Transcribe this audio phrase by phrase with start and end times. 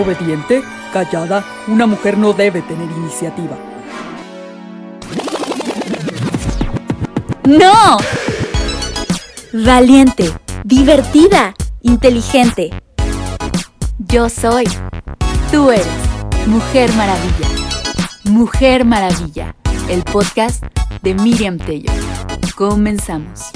[0.00, 0.62] Obediente,
[0.94, 3.54] callada, una mujer no debe tener iniciativa.
[7.44, 7.98] ¡No!
[9.52, 10.32] Valiente,
[10.64, 12.70] divertida, inteligente.
[13.98, 14.64] Yo soy.
[15.52, 15.86] Tú eres.
[16.46, 17.48] Mujer Maravilla.
[18.24, 19.54] Mujer Maravilla,
[19.90, 20.64] el podcast
[21.02, 21.92] de Miriam Tello.
[22.56, 23.50] Comenzamos.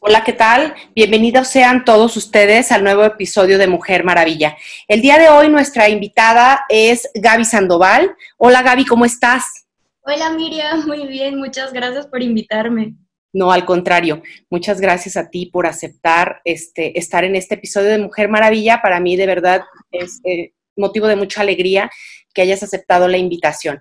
[0.00, 0.74] Hola, ¿qué tal?
[0.94, 4.56] Bienvenidos sean todos ustedes al nuevo episodio de Mujer Maravilla.
[4.86, 8.14] El día de hoy nuestra invitada es Gaby Sandoval.
[8.36, 9.66] Hola Gaby, ¿cómo estás?
[10.02, 12.94] Hola Miriam, muy bien, muchas gracias por invitarme.
[13.32, 17.98] No, al contrario, muchas gracias a ti por aceptar este, estar en este episodio de
[17.98, 18.80] Mujer Maravilla.
[18.80, 21.90] Para mí de verdad es eh, motivo de mucha alegría
[22.32, 23.80] que hayas aceptado la invitación.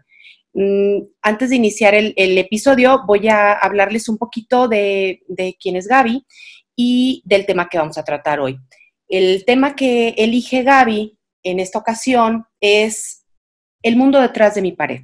[0.59, 5.21] Mm, antes de iniciar el, episodio, voy a hablarles un poquito de,
[5.61, 6.25] quién es Gaby
[6.75, 8.57] y del tema que vamos a tratar hoy.
[9.07, 13.23] El tema que elige Gaby en esta ocasión es
[13.83, 15.01] el mundo detrás de mi pared.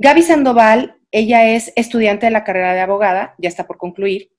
[0.00, 4.32] Gaby Sandoval, ella es estudiante de la carrera de abogada, ya está por concluir.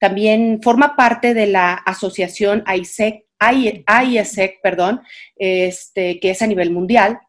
[0.00, 5.00] También forma parte de la asociación AISEC, AIESEC, perdón,
[5.36, 7.20] este, que es a nivel mundial.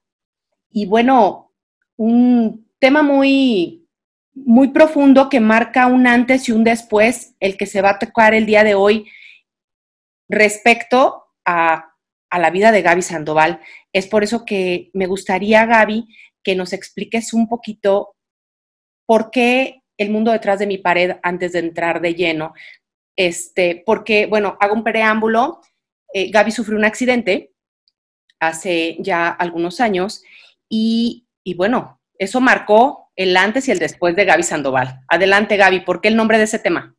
[0.72, 1.53] Y bueno,
[1.98, 3.88] un tema muy,
[4.34, 8.34] muy profundo que marca un antes y un después, el que se va a tocar
[8.34, 9.10] el día de hoy
[10.30, 11.94] respecto a,
[12.30, 13.62] a la vida de Gaby Sandoval.
[13.94, 16.08] Es por eso que me gustaría, Gaby,
[16.44, 18.16] que nos expliques un poquito
[19.06, 22.54] por qué el mundo detrás de mi pared antes de entrar de lleno.
[23.16, 25.62] Este, porque, bueno, hago un preámbulo.
[26.14, 27.54] Eh, Gaby sufrió un accidente
[28.40, 30.24] hace ya algunos años
[30.70, 35.02] y y bueno, eso marcó el antes y el después de Gaby Sandoval.
[35.08, 36.96] Adelante, Gaby, ¿por qué el nombre de ese tema?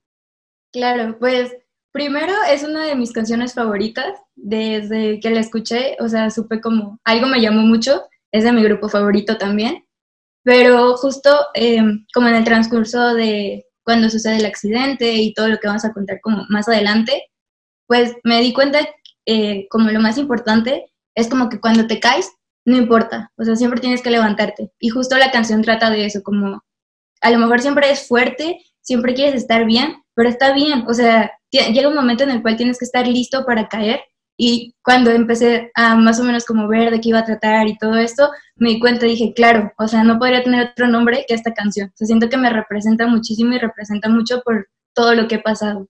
[0.72, 1.56] Claro, pues
[1.92, 4.20] primero es una de mis canciones favoritas.
[4.34, 8.02] Desde que la escuché, o sea, supe como algo me llamó mucho.
[8.32, 9.84] Es de mi grupo favorito también.
[10.42, 15.58] Pero justo em, como en el transcurso de cuando sucede el accidente y todo lo
[15.58, 17.30] que vamos a contar como más adelante,
[17.86, 18.80] pues me di cuenta
[19.26, 22.30] eh, como lo más importante es como que cuando te caes
[22.64, 24.72] no importa, o sea, siempre tienes que levantarte.
[24.78, 26.62] Y justo la canción trata de eso, como
[27.20, 31.32] a lo mejor siempre es fuerte, siempre quieres estar bien, pero está bien, o sea,
[31.50, 34.00] llega un momento en el cual tienes que estar listo para caer.
[34.36, 37.78] Y cuando empecé a más o menos como ver de qué iba a tratar y
[37.78, 41.24] todo esto, me di cuenta y dije, claro, o sea, no podría tener otro nombre
[41.28, 41.88] que esta canción.
[41.88, 45.40] O sea, siento que me representa muchísimo y representa mucho por todo lo que he
[45.40, 45.86] pasado.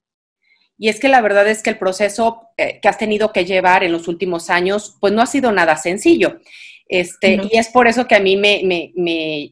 [0.76, 3.84] Y es que la verdad es que el proceso eh, que has tenido que llevar
[3.84, 6.40] en los últimos años, pues no ha sido nada sencillo.
[6.86, 8.92] Este, Y es por eso que a mí me, me,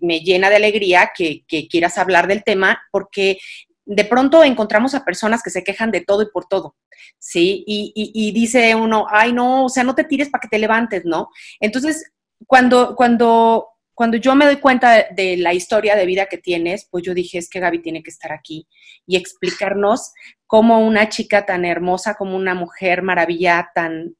[0.02, 3.38] me, llena de alegría que, que, quieras hablar del tema, porque
[3.84, 6.76] de pronto encontramos a personas que se quejan de todo y por todo,
[7.18, 7.64] ¿sí?
[7.66, 10.58] Y, y, y dice uno, ay, no, o sea, no te tires para que te
[10.58, 11.30] levantes, ¿no?
[11.58, 12.12] Entonces,
[12.46, 13.71] cuando, cuando
[14.02, 17.38] cuando yo me doy cuenta de la historia de vida que tienes, pues yo dije,
[17.38, 18.66] es que Gaby tiene que estar aquí
[19.06, 20.12] y explicarnos
[20.48, 24.16] cómo una chica tan hermosa, como una mujer maravilla tan,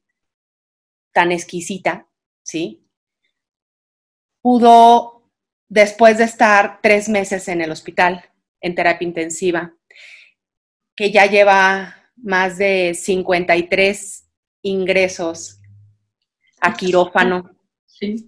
[1.11, 2.07] tan exquisita,
[2.43, 2.87] ¿sí?
[4.41, 5.29] Pudo,
[5.67, 8.23] después de estar tres meses en el hospital,
[8.61, 9.75] en terapia intensiva,
[10.95, 14.29] que ya lleva más de 53
[14.61, 15.59] ingresos
[16.61, 17.59] a quirófano.
[17.85, 18.25] Sí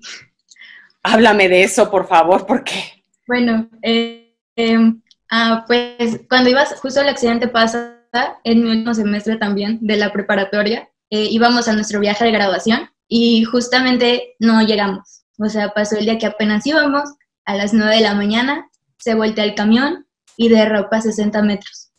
[1.07, 3.03] Háblame de eso, por favor, porque...
[3.27, 8.01] Bueno, eh, em, ah, pues cuando ibas, justo el accidente pasa
[8.43, 12.89] en mi último semestre también de la preparatoria, eh, íbamos a nuestro viaje de graduación
[13.07, 15.25] y justamente no llegamos.
[15.37, 17.03] O sea, pasó el día que apenas íbamos,
[17.45, 21.91] a las 9 de la mañana, se voltea el camión y derrapa 60 metros.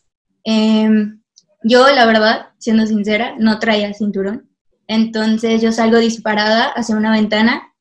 [0.43, 1.21] Em,
[1.63, 4.49] yo, la verdad, siendo sincera, no traía cinturón.
[4.85, 7.73] Entonces yo salgo disparada hacia una ventana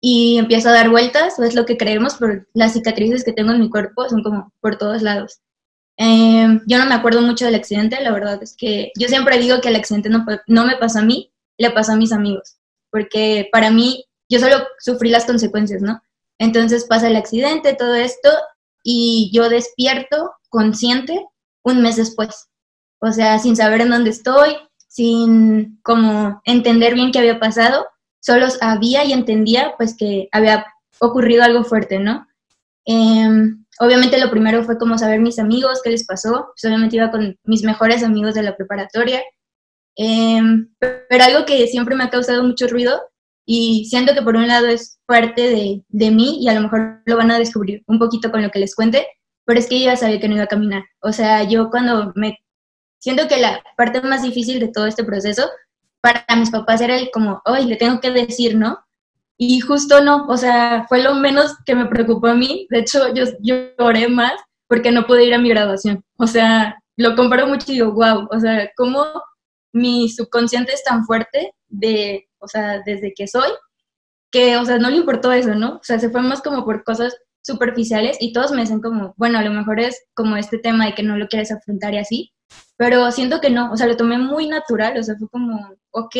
[0.00, 3.52] y empiezo a dar vueltas, o es lo que creemos, por las cicatrices que tengo
[3.52, 5.40] en mi cuerpo son como por todos lados.
[5.96, 9.60] Em, yo no me acuerdo mucho del accidente, la verdad es que yo siempre digo
[9.60, 12.58] que el accidente no, no me pasó a mí, le pasó a mis amigos,
[12.90, 16.00] porque para mí yo solo sufrí las consecuencias, ¿no?
[16.38, 18.30] Entonces pasa el accidente, todo esto,
[18.84, 21.26] y yo despierto consciente
[21.64, 22.48] un mes después,
[23.00, 24.56] o sea, sin saber en dónde estoy,
[24.86, 27.86] sin como entender bien qué había pasado,
[28.20, 30.66] solo sabía y entendía pues que había
[31.00, 32.26] ocurrido algo fuerte, ¿no?
[32.84, 37.10] Em, obviamente lo primero fue como saber mis amigos, qué les pasó, pues obviamente iba
[37.10, 39.22] con mis mejores amigos de la preparatoria,
[39.96, 43.00] em, pero algo que siempre me ha causado mucho ruido
[43.46, 47.02] y siento que por un lado es parte de, de, mí y a lo mejor
[47.06, 49.06] lo van a descubrir un poquito con lo que les cuente,
[49.44, 50.84] pero es que ya sabía que no iba a caminar.
[51.00, 52.38] O sea, yo cuando me
[52.98, 55.48] siento que la parte más difícil de todo este proceso
[56.00, 58.78] para mis papás era el como, hoy le tengo que decir, ¿no?
[59.36, 62.66] Y justo no, o sea, fue lo menos que me preocupó a mí.
[62.70, 64.32] De hecho, yo, yo lloré más
[64.66, 66.04] porque no pude ir a mi graduación.
[66.16, 69.04] O sea, lo comparo mucho y digo, wow, o sea, cómo
[69.72, 73.50] mi subconsciente es tan fuerte de, o sea, desde que soy,
[74.32, 75.76] que, o sea, no le importó eso, ¿no?
[75.76, 79.38] O sea, se fue más como por cosas superficiales y todos me dicen como, bueno,
[79.38, 82.32] a lo mejor es como este tema de que no lo quieres afrontar y así,
[82.76, 86.16] pero siento que no, o sea, lo tomé muy natural, o sea, fue como, ok,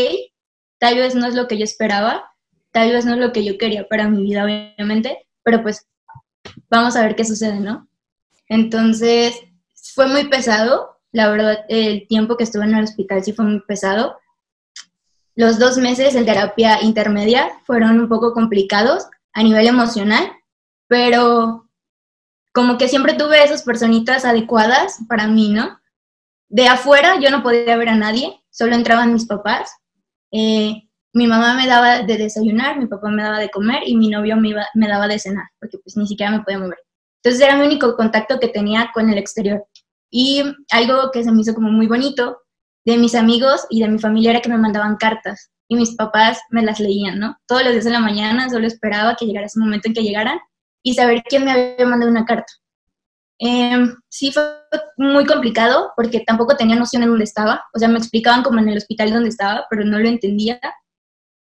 [0.79, 2.33] tal vez no es lo que yo esperaba,
[2.73, 5.87] tal vez no es lo que yo quería para mi vida, obviamente, pero pues
[6.69, 7.89] vamos a ver qué sucede, ¿no?
[8.49, 9.41] Entonces,
[9.95, 13.61] fue muy pesado, la verdad, el tiempo que estuve en el hospital sí fue muy
[13.61, 14.19] pesado.
[15.35, 20.33] Los dos meses en terapia intermedia fueron un poco complicados a nivel emocional,
[20.89, 21.69] pero
[22.53, 25.79] como que siempre tuve esas personitas adecuadas para mí, ¿no?
[26.49, 29.71] De afuera yo no podía ver a nadie, solo entraban mis papás.
[30.33, 30.75] Eh,
[31.13, 34.37] mi mamá me daba de desayunar, mi papá me daba de comer y mi novio
[34.37, 36.79] me, me daba de cenar, porque pues ni siquiera me podía mover.
[37.23, 39.67] Entonces era mi único contacto que tenía con el exterior.
[40.11, 42.39] Y algo que se me hizo como muy bonito
[42.85, 46.41] de mis amigos y de mi familia era que me mandaban cartas y mis papás
[46.51, 47.37] me las leían, ¿no?
[47.47, 50.39] Todos los días de la mañana solo esperaba que llegara ese momento en que llegaran
[50.83, 52.53] y saber quién me había mandado una carta.
[53.39, 54.43] Em, sí fue
[54.97, 57.65] muy complicado porque tampoco tenía noción de dónde estaba.
[57.75, 60.61] O sea, me explicaban como en el hospital dónde estaba, pero no lo entendía.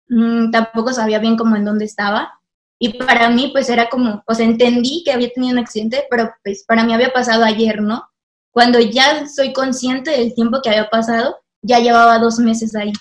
[0.10, 2.40] Mm, tampoco sabía bien cómo en dónde estaba.
[2.80, 6.34] Y para mí, pues era como, o sea, entendí que había tenido un accidente, pero
[6.44, 8.04] pues para mí había pasado ayer, ¿no?
[8.52, 12.92] Cuando ya soy consciente del tiempo que había pasado, ya llevaba dos meses ahí.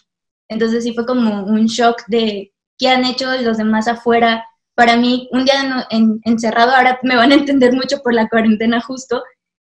[0.49, 5.29] Entonces sí fue como un shock de qué han hecho los demás afuera, para mí,
[5.33, 5.87] un día
[6.25, 9.23] encerrado, ahora me van a entender mucho por la cuarentena justo,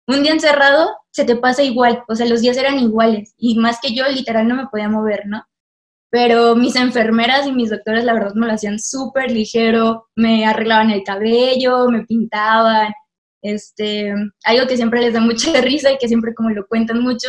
[0.07, 3.79] un día encerrado se te pasa igual, o sea, los días eran iguales y más
[3.81, 5.45] que yo literal no me podía mover, ¿no?
[6.11, 10.91] Pero mis enfermeras y mis doctores la verdad me lo hacían súper ligero, me arreglaban
[10.91, 12.93] el cabello, me pintaban,
[13.43, 14.13] este,
[14.45, 17.29] algo que siempre les da mucha risa y que siempre como lo cuentan mucho,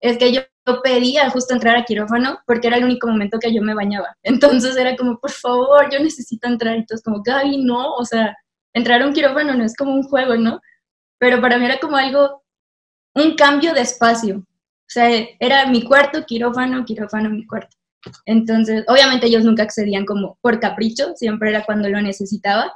[0.00, 0.42] es que yo
[0.82, 4.16] pedía justo entrar a quirófano porque era el único momento que yo me bañaba.
[4.22, 6.76] Entonces era como, por favor, yo necesito entrar.
[6.76, 8.36] Y todos como, Gaby, no, o sea,
[8.72, 10.60] entrar a un quirófano no es como un juego, ¿no?
[11.18, 12.42] Pero para mí era como algo,
[13.14, 14.38] un cambio de espacio.
[14.38, 15.08] O sea,
[15.40, 17.76] era mi cuarto, quirófano, quirófano, mi cuarto.
[18.26, 22.72] Entonces, obviamente ellos nunca accedían como por capricho, siempre era cuando lo necesitaba.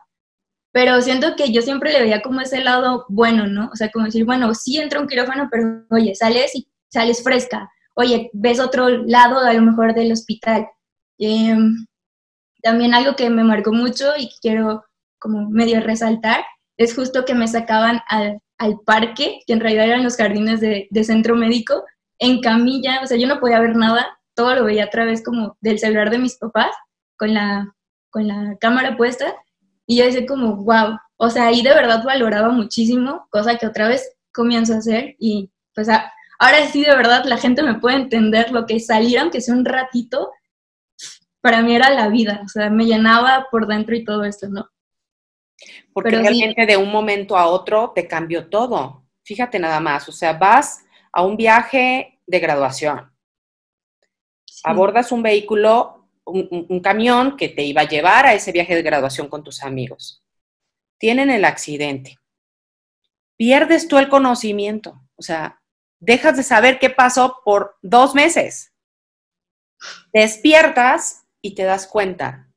[0.72, 3.70] Pero siento que yo siempre le veía como ese lado bueno, ¿no?
[3.72, 7.70] O sea, como decir, bueno, sí entra un quirófano, pero oye, sales y sales fresca
[7.94, 10.68] oye, ves otro lado a lo mejor del hospital.
[11.18, 11.86] Em,
[12.62, 14.84] también algo que me marcó mucho y quiero
[15.18, 16.44] como medio resaltar
[16.76, 18.40] es justo que me sacaban al,
[18.86, 21.84] parque, que en realidad eran los jardines de, centro médico,
[22.20, 25.56] en camilla, o sea, yo no podía ver nada, todo lo veía a través como
[25.60, 26.70] del celular de mis papás,
[27.16, 27.74] con la,
[28.10, 29.34] con la cámara puesta,
[29.84, 33.88] y yo decía como, wow, o sea, ahí de verdad valoraba muchísimo, cosa que otra
[33.88, 36.12] vez comienzo a hacer y pues a,
[36.42, 39.64] ahora sí de verdad la gente me puede entender lo que salieron, que sea un
[39.64, 40.32] ratito,
[41.40, 44.68] para mí era la vida, o sea, me llenaba por dentro y todo esto, ¿no?
[45.92, 49.04] Porque realmente de un momento a otro te cambió todo.
[49.22, 53.12] Fíjate nada más, o sea, vas a un viaje de graduación,
[54.64, 59.28] abordas un vehículo, un, camión que te iba a llevar a ese viaje de graduación
[59.28, 60.24] con tus amigos.
[60.98, 62.18] Tienen el accidente.
[63.36, 65.61] Pierdes tú el conocimiento, o sea,
[66.02, 68.74] dejas de saber qué pasó por dos meses.
[70.12, 72.52] Despiertas y te das cuenta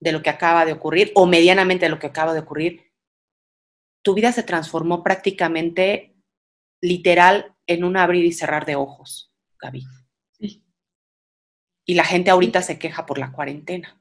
[0.00, 2.92] de lo que acaba de ocurrir o medianamente de lo que acaba de ocurrir.
[4.02, 6.16] Tu vida se transformó prácticamente
[6.80, 9.84] literal en un abrir y cerrar de ojos, Gaby.
[11.84, 14.00] Y la gente ahorita se queja por la cuarentena.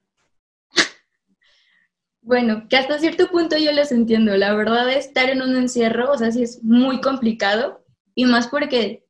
[2.21, 4.37] Bueno, que hasta cierto punto yo les entiendo.
[4.37, 7.83] La verdad, estar en un encierro, o sea, sí es muy complicado,
[8.19, 9.05] y más porque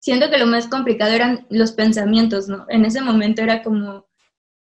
[0.00, 2.66] siento que lo más complicado eran los pensamientos, ¿no?
[2.68, 4.06] En ese momento era como,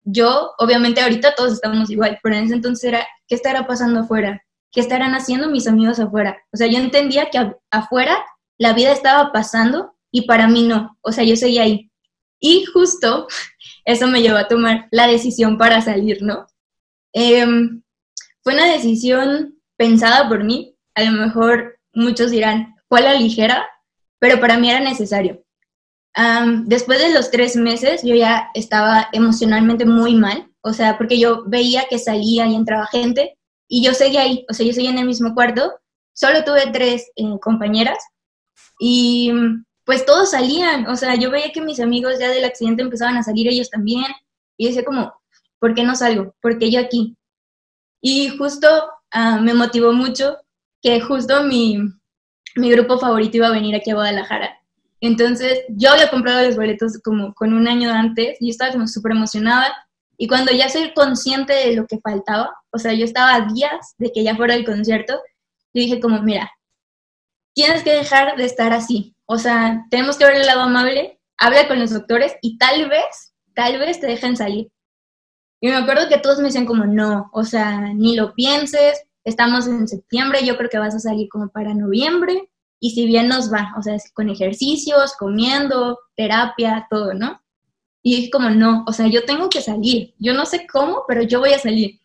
[0.04, 4.44] yo, obviamente ahorita todos estamos igual, pero en ese entonces era, ¿qué estará pasando afuera?
[4.70, 6.36] ¿Qué estarán haciendo mis amigos afuera?
[6.52, 8.22] O sea, yo entendía que afuera
[8.58, 11.90] la vida estaba pasando y para mí no, o sea, yo seguía ahí.
[12.38, 13.28] Y justo
[13.86, 16.46] eso me llevó a tomar la decisión para salir, ¿no?
[17.14, 17.82] Em,
[18.42, 23.66] fue una decisión pensada por mí, a lo mejor muchos dirán, fue a la ligera,
[24.18, 25.42] pero para mí era necesario.
[26.64, 31.44] después de los tres meses yo ya estaba emocionalmente muy mal, o sea, porque yo
[31.46, 34.98] veía que salía y entraba gente y yo seguía ahí, o sea, yo seguía en
[34.98, 35.72] el mismo cuarto,
[36.12, 37.98] solo tuve tres eh, compañeras
[38.80, 39.32] y
[39.84, 43.22] pues todos salían, o sea, yo veía que mis amigos ya del accidente empezaban a
[43.22, 44.06] salir ellos también,
[44.56, 45.14] y decía como,
[45.58, 46.34] ¿por qué no salgo?
[46.42, 47.16] ¿Por qué yo aquí?
[48.02, 48.68] Y justo
[49.10, 50.36] ah, me motivó mucho
[50.82, 51.78] que justo mi,
[52.56, 54.58] mi grupo favorito iba a venir aquí a Guadalajara.
[55.00, 59.12] Entonces, yo había comprado los boletos como con un año antes y estaba como súper
[59.12, 59.74] emocionada.
[60.18, 64.12] Y cuando ya soy consciente de lo que faltaba, o sea, yo estaba días de
[64.12, 65.14] que ya fuera el concierto,
[65.72, 66.50] yo dije como, mira,
[67.54, 69.14] tienes que dejar de estar así.
[69.24, 73.32] O sea, tenemos que ver el lado amable, habla con los doctores y tal vez,
[73.54, 74.70] tal vez te dejen salir.
[75.60, 79.66] Y me acuerdo que todos me decían como, no, o sea, ni lo pienses, estamos
[79.66, 82.50] en septiembre, yo creo que vas a salir como para noviembre,
[82.80, 87.42] y si bien nos va, o sea, con ejercicios, comiendo, terapia, todo, ¿no?
[88.02, 91.22] Y dije como, no, o sea, yo tengo que salir, yo no sé cómo, pero
[91.22, 92.00] yo voy a salir.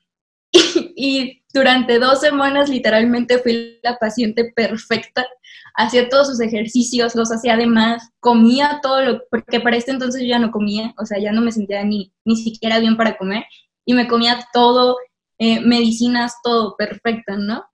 [0.95, 5.25] y durante dos semanas literalmente fui la paciente perfecta,
[5.75, 10.27] hacía todos sus ejercicios, los hacía además, comía todo lo, porque para este entonces yo
[10.27, 13.45] ya no comía, o sea, ya no me sentía ni, ni siquiera bien para comer,
[13.85, 14.97] y me comía todo,
[15.37, 17.65] eh, medicinas, todo perfecto, ¿no?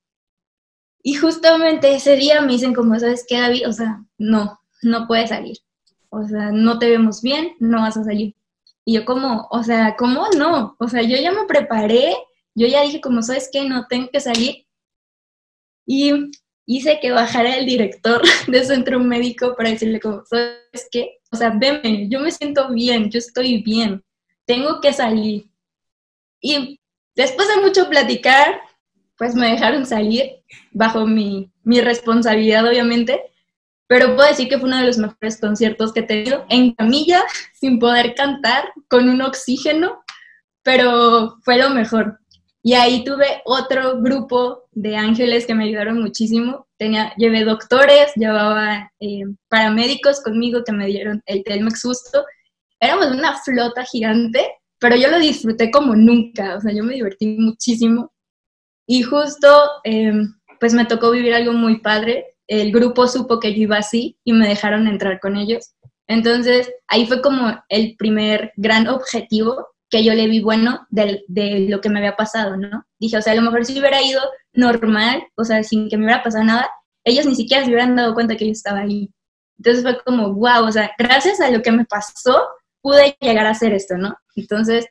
[1.03, 3.67] Y justamente ese día me dicen como, ¿sabes qué, David?
[3.67, 5.57] O sea, no, no puedes salir.
[6.09, 8.35] O sea, no te vemos bien, no vas a salir.
[8.85, 10.75] Y yo como, o sea, ¿cómo no?
[10.79, 12.15] O sea, yo ya me preparé,
[12.55, 13.67] yo ya dije como, ¿sabes qué?
[13.67, 14.67] No tengo que salir.
[15.85, 16.31] Y
[16.65, 21.19] hice que bajara el director del centro médico para decirle como, ¿sabes qué?
[21.31, 24.03] O sea, veme, yo me siento bien, yo estoy bien,
[24.45, 25.49] tengo que salir.
[26.41, 26.80] Y
[27.21, 28.61] después de mucho platicar,
[29.17, 33.21] pues me dejaron salir bajo mi, mi responsabilidad, obviamente,
[33.87, 37.23] pero puedo decir que fue uno de los mejores conciertos que he tenido en camilla,
[37.53, 40.01] sin poder cantar, con un oxígeno,
[40.63, 42.19] pero fue lo mejor.
[42.63, 46.67] Y ahí tuve otro grupo de ángeles que me ayudaron muchísimo.
[46.77, 52.23] Tenía, llevé doctores, llevaba eh, paramédicos conmigo que me dieron el Telmex justo.
[52.79, 56.55] Éramos una flota gigante, pero yo lo disfruté como nunca.
[56.55, 58.11] O sea, yo me divertí muchísimo.
[58.87, 59.47] Y justo,
[59.83, 62.35] em, pues me tocó vivir algo muy padre.
[62.47, 65.75] El grupo supo que yo iba así y me dejaron entrar con ellos.
[66.07, 71.67] Entonces, ahí fue como el primer gran objetivo que yo le vi bueno de, de,
[71.69, 72.83] lo que me había pasado, ¿no?
[72.99, 74.21] Dije, o sea, a lo mejor si hubiera ido
[74.53, 76.69] normal, o sea, sin que me hubiera pasado nada,
[77.05, 79.11] ellos ni siquiera se hubieran dado cuenta que yo estaba ahí.
[79.57, 82.47] Entonces fue como, wow, o sea, gracias a lo que me pasó,
[82.81, 84.15] pude llegar a hacer esto, ¿no?
[84.35, 84.87] Entonces,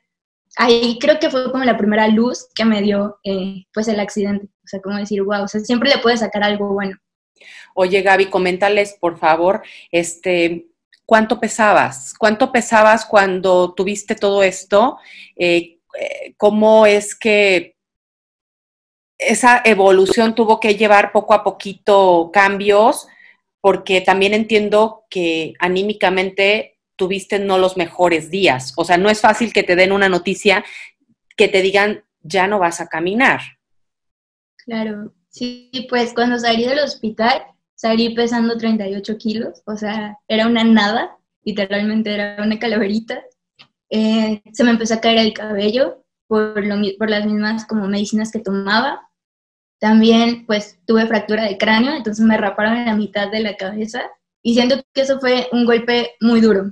[0.57, 4.47] ahí creo que fue como la primera luz que me dio eh, pues el accidente.
[4.63, 6.97] O sea, como decir, wow, o sea, siempre le puedes sacar algo bueno.
[7.73, 10.67] Oye, Gaby, coméntales, por favor, este,
[11.05, 12.13] ¿cuánto pesabas?
[12.17, 14.97] ¿Cuánto pesabas cuando tuviste todo esto?
[15.35, 17.75] Eh, eh, ¿Cómo es que
[19.17, 23.07] esa evolución tuvo que llevar poco a poquito cambios?
[23.61, 28.73] Porque también entiendo que anímicamente tuviste no los mejores días.
[28.77, 30.63] O sea, no es fácil que te den una noticia
[31.35, 33.41] que te digan, ya no vas a caminar.
[34.63, 37.41] Claro, sí, pues cuando salí del hospital
[37.73, 43.23] salí pesando 38 kilos, o sea, era una nada, literalmente era una calaverita.
[43.89, 48.31] Eh, se me empezó a caer el cabello por, lo, por las mismas como medicinas
[48.31, 49.09] que tomaba.
[49.79, 54.03] También pues tuve fractura de cráneo, entonces me raparon la mitad de la cabeza
[54.43, 56.71] y siento que eso fue un golpe muy duro,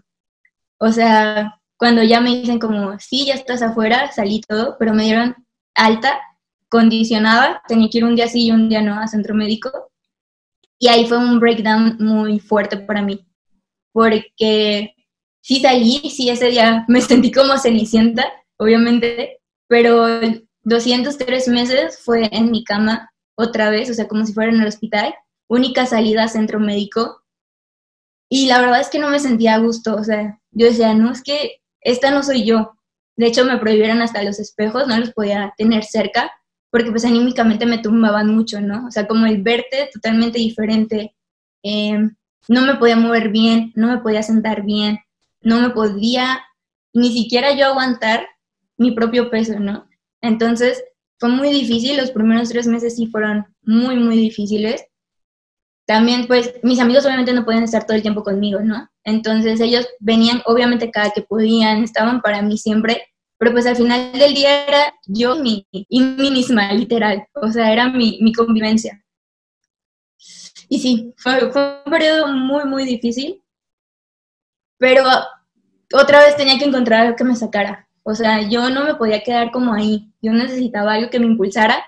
[0.80, 5.04] o sea, cuando ya me dicen como, sí, ya estás afuera, salí todo, pero me
[5.04, 5.36] dieron
[5.76, 6.20] alta,
[6.70, 9.92] condicionada, tenía que ir un día sí y un día no a centro médico.
[10.80, 13.26] Y ahí fue un breakdown muy fuerte para mí,
[13.92, 14.96] porque
[15.42, 18.26] sí salí, sí ese día me sentí como cenicienta,
[18.58, 20.08] obviamente, pero
[20.64, 24.68] 203 meses fue en mi cama otra vez, o sea, como si fuera en el
[24.68, 25.14] hospital,
[25.48, 27.24] única salida a centro médico.
[28.30, 31.12] Y la verdad es que no me sentía a gusto, o sea, yo decía, no,
[31.12, 32.74] es que esta no soy yo.
[33.16, 36.32] De hecho, me prohibieron hasta los espejos, no los podía tener cerca,
[36.72, 38.88] porque pues anímicamente me tumbaban mucho, ¿no?
[38.88, 41.16] O sea, como el verte totalmente diferente.
[41.64, 42.16] Em,
[42.48, 45.00] no me podía mover bien, no me podía sentar bien,
[45.42, 46.42] no me podía
[46.94, 48.28] ni siquiera yo aguantar
[48.78, 49.88] mi propio peso, ¿no?
[50.22, 50.84] Entonces,
[51.20, 54.86] fue muy difícil, los primeros tres meses sí fueron muy, muy difíciles.
[55.86, 58.90] También, pues, mis amigos obviamente no podían estar todo el tiempo conmigo, ¿no?
[59.10, 64.12] Entonces ellos venían, obviamente cada que podían, estaban para mí siempre, pero pues al final
[64.14, 69.04] del día era yo mi, y mí misma, literal, o sea, era mi, mi convivencia.
[70.68, 73.44] Y sí, fue, fue un periodo muy, muy difícil,
[74.78, 75.04] pero
[75.94, 77.88] otra vez tenía que encontrar algo que me sacara.
[78.04, 81.84] O sea, yo no me podía quedar como ahí, yo necesitaba algo que me impulsara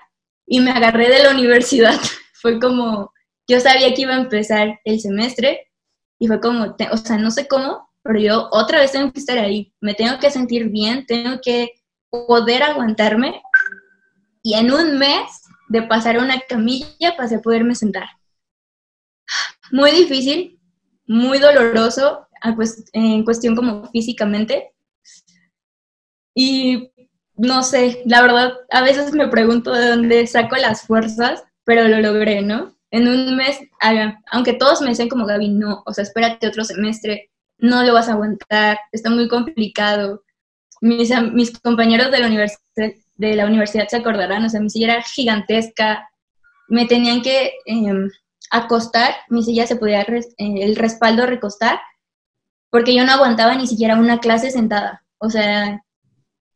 [0.46, 1.94] y me agarré de la universidad.
[2.34, 3.12] fue como,
[3.46, 5.71] yo sabía que iba a empezar el semestre
[6.18, 9.38] Y fue como, o sea, no sé cómo, pero yo otra vez tengo que estar
[9.38, 11.72] ahí, me tengo que sentir bien, tengo que
[12.10, 13.42] poder aguantarme.
[14.42, 18.08] Y en un mes de pasar una camilla pasé a poderme sentar.
[19.70, 20.60] Muy difícil,
[21.06, 22.28] muy doloroso
[22.92, 24.74] en cuestión como físicamente.
[26.34, 26.90] Y
[27.36, 32.00] no sé, la verdad, a veces me pregunto de dónde saco las fuerzas, pero lo
[32.00, 32.76] logré, ¿no?
[32.92, 33.58] En un mes,
[34.30, 38.08] aunque todos me dicen como Gaby, no, o sea, espérate otro semestre, no lo vas
[38.08, 40.22] a aguantar, está muy complicado.
[40.82, 41.10] Mis,
[41.62, 46.06] compañeros de la, universidad, se acordarán, o sea, mi silla era gigantesca,
[46.68, 48.10] me tenían que em,
[48.50, 51.80] acostar, mi silla se podía, eh, el respaldo recostar,
[52.68, 55.02] porque yo no aguantaba ni siquiera una clase sentada.
[55.16, 55.82] O sea,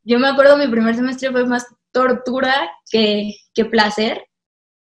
[0.05, 3.33] yo me acuerdo mi primer semestre fue más tortura que
[3.71, 4.26] placer,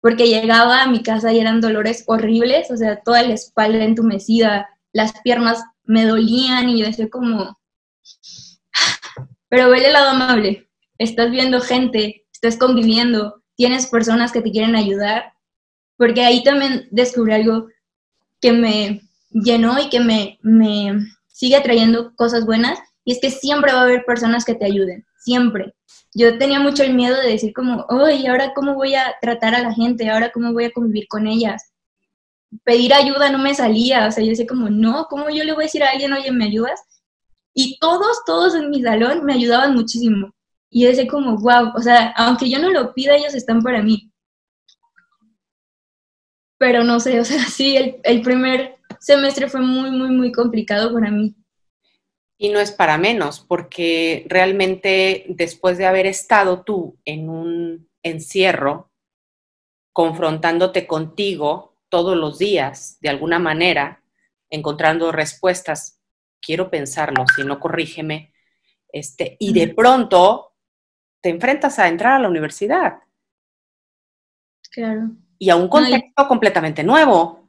[0.00, 4.68] porque llegaba a mi casa y eran dolores horribles, o sea, toda la espalda entumecida,
[4.92, 7.58] las piernas me dolían y yo decía como,
[9.48, 14.76] pero vele el lado amable, estás viendo gente, estás conviviendo, tienes personas que te quieren
[14.76, 15.32] ayudar,
[15.96, 17.68] porque ahí también descubrí algo
[18.40, 20.92] que me llenó y que me, me
[21.26, 25.06] sigue trayendo cosas buenas, y es que siempre va a haber personas que te ayuden,
[25.28, 25.74] siempre.
[26.14, 29.62] Yo tenía mucho el miedo de decir como, oye, ahora cómo voy a tratar a
[29.62, 30.08] la gente?
[30.08, 31.62] ¿Ahora cómo voy a convivir con ellas?
[32.64, 35.64] pedir ayuda no me salía, o sea, yo decía como, no, ¿cómo yo le voy
[35.64, 36.80] a decir a alguien, oye, ¿me ayudas?
[37.54, 40.32] Y todos, todos en mi salón me ayudaban muchísimo.
[40.70, 43.82] Y yo decía como, wow, o sea, aunque yo no lo pida, ellos están para
[43.82, 44.10] mí.
[46.58, 50.92] Pero no sé, o sea, sí, el, el primer semestre fue muy, muy, muy complicado
[50.92, 51.34] para mí.
[52.38, 58.90] Y no es para menos, porque realmente después de haber estado tú en un encierro,
[59.92, 64.02] confrontándote contigo, todos los días, de alguna manera,
[64.50, 66.00] encontrando respuestas.
[66.40, 68.32] Quiero pensarlo, si no, corrígeme.
[68.92, 70.54] Este, y de pronto
[71.20, 73.00] te enfrentas a entrar a la universidad.
[74.70, 75.10] Claro.
[75.38, 77.48] Y a un contexto completamente nuevo.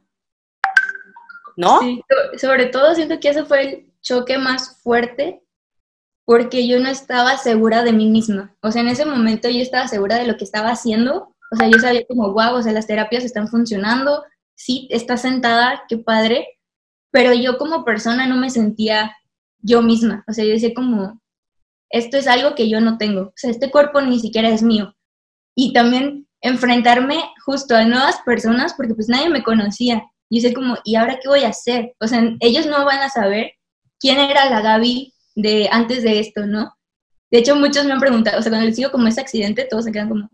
[1.56, 1.80] ¿No?
[1.80, 2.02] Sí,
[2.38, 5.42] sobre todo siento que ese fue el choque más fuerte
[6.24, 8.54] porque yo no estaba segura de mí misma.
[8.62, 11.34] O sea, en ese momento yo estaba segura de lo que estaba haciendo.
[11.52, 14.22] O sea, yo sabía como, wow, o sea, las terapias están funcionando,
[14.54, 16.46] sí, está sentada, qué padre,
[17.10, 19.16] pero yo como persona no me sentía
[19.58, 21.20] yo misma, o sea, yo decía como,
[21.90, 24.94] esto es algo que yo no tengo, o sea, este cuerpo ni siquiera es mío.
[25.56, 30.04] Y también enfrentarme justo a nuevas personas, porque pues nadie me conocía.
[30.30, 31.94] Yo sé como, ¿y ahora qué voy a hacer?
[32.00, 33.52] O sea, ellos no van a saber
[34.00, 36.74] quién era la Gaby de antes de esto, ¿no?
[37.30, 39.84] De hecho, muchos me han preguntado, o sea, cuando les digo como ese accidente, todos
[39.84, 40.28] se quedan como,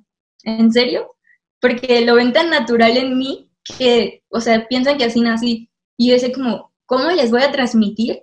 [0.45, 1.15] ¿en serio?
[1.61, 5.71] Porque lo ven tan natural en mí que, o sea, piensan que así nací.
[5.99, 8.23] Y yo sé como, ¿cómo les voy a transmitir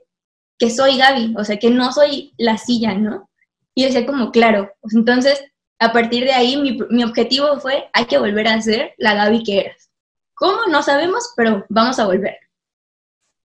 [0.58, 1.36] que soy Gaby?
[1.38, 3.30] O sea, que no soy la silla, ¿no?
[3.76, 5.44] Y yo decía como, claro, pues entonces,
[5.80, 9.44] a partir de ahí, mi, mi objetivo fue, hay que volver a ser la Gaby
[9.44, 9.92] que eras.
[10.34, 10.66] ¿Cómo?
[10.70, 12.38] No sabemos, pero vamos a volver.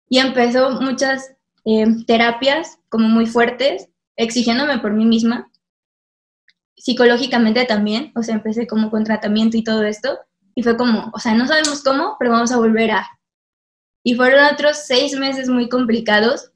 [0.09, 1.35] Y empezó muchas
[1.69, 5.53] eh, terapias como muy fuertes, exigiéndome por mí misma,
[6.79, 10.19] psicológicamente también, o sea, empecé como con tratamiento y todo esto,
[10.55, 13.07] y fue como, o sea, no sabemos cómo, pero vamos a volver a.
[14.03, 16.53] Y fueron otros seis meses muy complicados,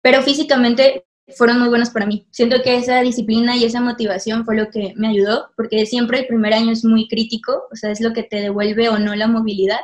[0.00, 1.04] pero físicamente
[1.36, 2.28] fueron muy buenos para mí.
[2.30, 6.28] Siento que esa disciplina y esa motivación fue lo que me ayudó, porque siempre el
[6.28, 9.26] primer año es muy crítico, o sea, es lo que te devuelve o no la
[9.26, 9.80] movilidad.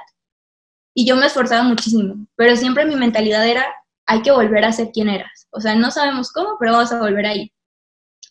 [0.95, 3.67] Y yo me esforzaba muchísimo, pero siempre mi mentalidad era,
[4.07, 5.49] hay que volver a ser quien eras.
[5.51, 7.53] O sea, no sabemos cómo, pero vamos a volver ahí.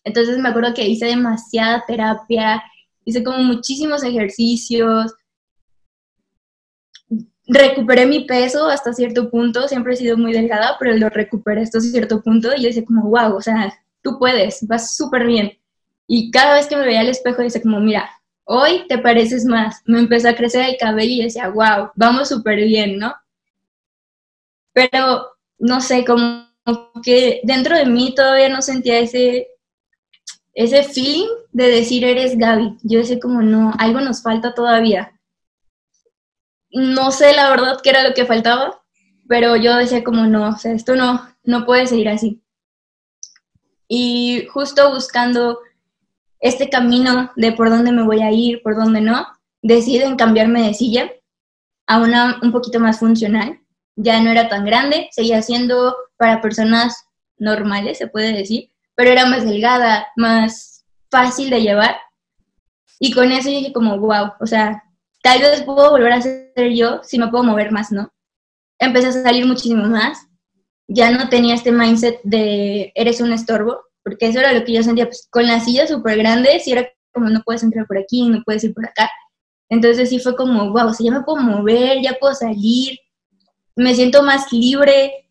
[0.04, 2.62] Entonces me acuerdo que hice demasiada terapia,
[3.04, 5.14] hice como muchísimos ejercicios,
[7.46, 11.80] recuperé mi peso hasta cierto punto, siempre he sido muy delgada, pero lo recuperé hasta
[11.80, 15.58] cierto punto y yo decía como, wow, o sea, tú puedes, vas súper bien.
[16.06, 18.10] Y cada vez que me veía al espejo decía como, mira,
[18.44, 19.80] hoy te pareces más.
[19.86, 23.14] Me empezó a crecer el cabello y decía, wow, vamos súper bien, ¿no?
[24.72, 26.46] Pero, no sé, como
[27.02, 29.48] que dentro de mí todavía no sentía ese
[30.54, 32.78] ese feeling de decir eres Gaby.
[32.82, 35.20] Yo decía como, no, algo nos falta todavía.
[36.70, 38.82] No sé la verdad qué era lo que faltaba,
[39.28, 42.42] pero yo decía como, no, o sea, esto no, no puede seguir así.
[43.88, 45.58] Y justo buscando
[46.40, 49.26] este camino de por dónde me voy a ir, por dónde no,
[49.62, 51.10] deciden cambiarme de silla
[51.86, 53.60] a una un poquito más funcional.
[53.96, 57.06] Ya no era tan grande, seguía siendo para personas
[57.38, 61.96] normales, se puede decir, pero era más delgada, más fácil de llevar.
[62.98, 64.82] Y con eso dije como, wow, o sea,
[65.22, 68.14] tal vez puedo volver a ser yo si me puedo mover más, ¿no?
[68.78, 70.18] empecé a salir muchísimo más.
[70.88, 74.82] Ya no tenía este mindset de eres un estorbo, porque eso era lo que yo
[74.82, 78.28] sentía, pues con la silla súper grande, si era como no puedes entrar por aquí,
[78.28, 79.10] no puedes ir por acá.
[79.70, 82.98] Entonces sí fue como, wow, o sea, ya me puedo mover, ya puedo salir,
[83.76, 85.28] me siento más libre.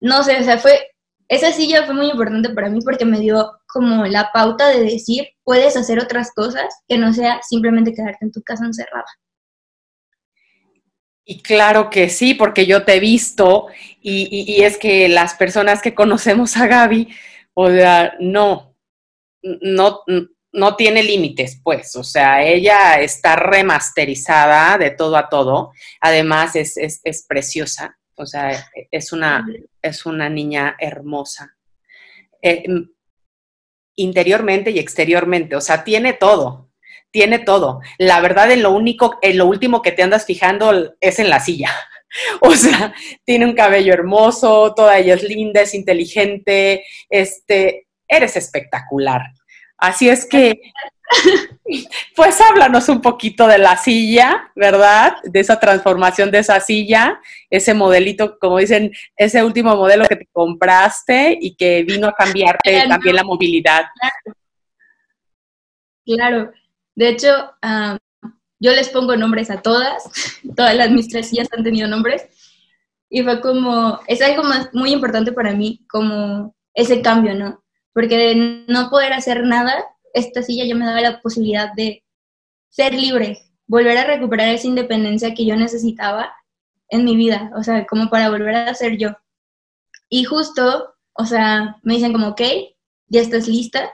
[0.00, 0.90] No sé, o sea, fue,
[1.28, 5.28] esa silla fue muy importante para mí porque me dio como la pauta de decir,
[5.44, 9.06] puedes hacer otras cosas que no sea simplemente quedarte en tu casa encerrada.
[11.24, 13.66] Y claro que sí, porque yo te he visto
[14.00, 17.08] y, y, es que las personas que conocemos a Gaby,
[17.52, 18.74] o sea, no,
[19.42, 20.00] no,
[20.52, 26.76] no tiene límites, pues, o sea, ella está remasterizada de todo a todo, además es,
[26.76, 29.46] es, es preciosa, o sea, es una,
[29.82, 31.56] es una niña hermosa.
[32.42, 32.64] Eh,
[33.96, 36.70] interiormente y exteriormente, o sea, tiene todo,
[37.10, 37.80] tiene todo.
[37.98, 41.40] La verdad, en lo único, en lo último que te andas fijando es en la
[41.40, 41.70] silla.
[42.40, 42.94] O sea,
[43.26, 49.20] tiene un cabello hermoso, toda ella es linda, es inteligente, este, eres espectacular.
[49.78, 50.60] Así es que,
[52.16, 55.16] pues háblanos un poquito de la silla, ¿verdad?
[55.22, 60.28] De esa transformación de esa silla, ese modelito, como dicen, ese último modelo que te
[60.32, 63.84] compraste y que vino a cambiarte también la movilidad.
[66.04, 66.50] Claro.
[66.96, 67.28] De hecho,
[68.58, 70.10] yo les pongo nombres a todas,
[70.56, 72.26] todas las mis tres sillas han tenido nombres,
[73.10, 77.62] y fue como, es algo más, muy importante para mí, como ese cambio, ¿no?
[77.92, 82.04] Porque de no poder hacer nada, esta silla ya me daba la posibilidad de
[82.68, 86.32] ser libre, volver a recuperar esa independencia que yo necesitaba
[86.90, 89.10] en mi vida, o sea, como para volver a ser yo.
[90.08, 92.40] Y justo, o sea, me dicen como, ok,
[93.08, 93.90] ya estás lista,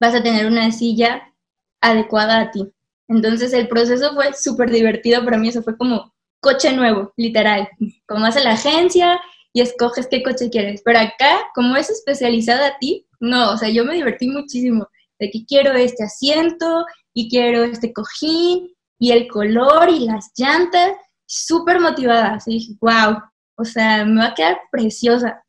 [0.00, 1.32] vas a tener una silla
[1.80, 2.72] adecuada a ti.
[3.08, 7.68] Entonces el proceso fue súper divertido para mí, eso fue como coche nuevo, literal.
[8.06, 9.20] Como a la agencia
[9.52, 10.82] y escoges qué coche quieres.
[10.84, 14.88] Pero acá, como es especializada a ti, no, o sea, yo me divertí muchísimo
[15.18, 16.84] de que quiero este asiento
[17.14, 20.92] y quiero este cojín y el color y las llantas,
[21.26, 22.34] súper motivada.
[22.34, 23.18] Así dije, wow,
[23.56, 25.44] o sea, me va a quedar preciosa.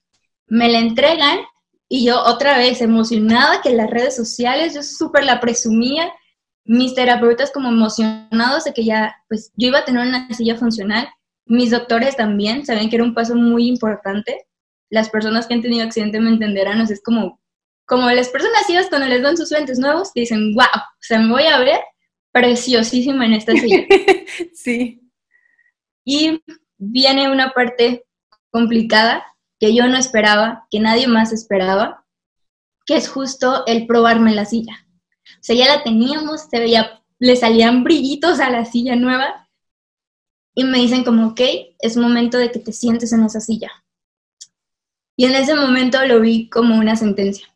[0.47, 1.39] Me la entregan
[1.89, 6.11] y yo otra vez emocionada que las redes sociales yo súper la presumía.
[6.65, 11.09] Mis terapeutas como emocionados de que ya, pues yo iba a tener una silla funcional.
[11.45, 14.47] Mis doctores también sabían que era un paso muy importante.
[14.89, 17.39] Las personas que han tenido accidente me entenderán, o sea, es como
[17.85, 21.31] como las personas ciegas cuando les dan sus lentes nuevos, dicen, wow, o sea, me
[21.31, 21.79] voy a ver
[22.31, 23.85] preciosísima en esta silla.
[24.53, 25.01] sí.
[26.05, 26.41] Y
[26.77, 28.05] viene una parte
[28.49, 29.23] complicada
[29.59, 32.05] que yo no esperaba, que nadie más esperaba,
[32.85, 34.87] que es justo el probarme la silla.
[35.35, 39.42] O sea, ya la teníamos, se veía, le salían brillitos a la silla nueva
[40.55, 41.41] y me dicen como, ok,
[41.79, 43.71] es momento de que te sientes en esa silla.
[45.15, 47.53] Y en ese momento lo vi como una sentencia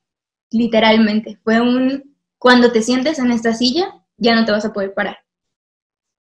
[0.51, 1.39] literalmente.
[1.43, 5.19] Fue un, cuando te sientes en esta silla, ya no te vas a poder parar.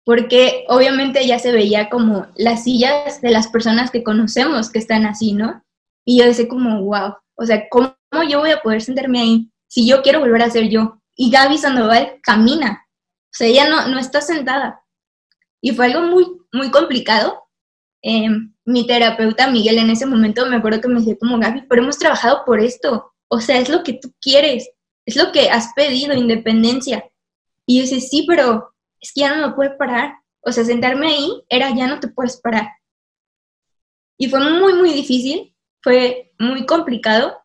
[0.05, 5.05] Porque obviamente ya se veía como las sillas de las personas que conocemos que están
[5.05, 5.63] así, ¿no?
[6.05, 7.93] Y yo decía como, wow, o sea, ¿cómo
[8.27, 10.99] yo voy a poder sentarme ahí si yo quiero volver a ser yo?
[11.15, 12.87] Y Gaby Sandoval camina,
[13.25, 14.78] o sea, ella no, no está sentada.
[15.61, 17.43] Y fue algo muy, muy complicado.
[18.01, 21.81] Em, mi terapeuta Miguel en ese momento me acuerdo que me decía como, Gaby, pero
[21.81, 24.69] hemos trabajado por esto, o sea, es lo que tú quieres,
[25.05, 27.03] es lo que has pedido, independencia.
[27.65, 30.15] Y yo dice, sí, pero es que ya no me puedo parar.
[30.41, 32.69] O sea, sentarme ahí era ya no te puedes parar.
[34.17, 37.37] Y fue muy, muy difícil, fue muy complicado,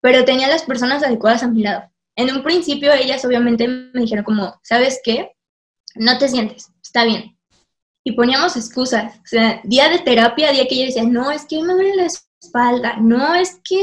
[0.00, 1.90] pero tenía las personas adecuadas a mi lado.
[2.16, 5.32] En un principio ellas obviamente me dijeron como, ¿sabes qué?
[5.94, 7.36] No te sientes, está bien.
[8.04, 9.16] Y poníamos excusas.
[9.18, 12.06] O sea, día de terapia, día que ella decía, no, es que me duele la
[12.06, 13.82] espalda, no, es que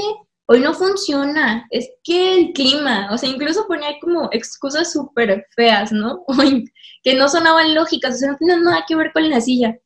[0.49, 5.91] hoy no funciona, es que el clima, o sea, incluso ponía como excusas súper feas,
[5.91, 6.25] ¿no?
[7.03, 9.77] que no sonaban lógicas, o sea, no tienen nada que ver con la silla.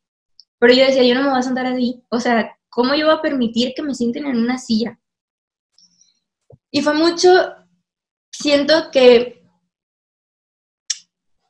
[0.59, 3.15] Pero yo decía, yo no me voy a sentar así, o sea, ¿cómo yo voy
[3.15, 4.99] a permitir que me sienten en una silla?
[6.71, 7.29] Y fue mucho,
[8.31, 9.40] siento que